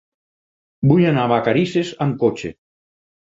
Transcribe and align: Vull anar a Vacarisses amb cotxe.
Vull 0.91 1.03
anar 1.09 1.25
a 1.29 1.31
Vacarisses 1.33 1.91
amb 2.07 2.17
cotxe. 2.25 2.51